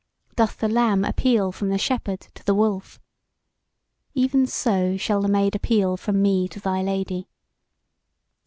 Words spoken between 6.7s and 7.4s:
Lady.